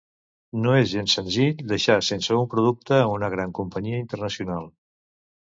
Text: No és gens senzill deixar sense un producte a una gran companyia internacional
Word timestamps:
No 0.61 0.71
és 0.77 0.87
gens 0.93 1.13
senzill 1.17 1.61
deixar 1.73 1.97
sense 2.09 2.39
un 2.39 2.49
producte 2.55 2.99
a 3.03 3.13
una 3.19 3.29
gran 3.37 3.55
companyia 3.61 4.03
internacional 4.07 4.71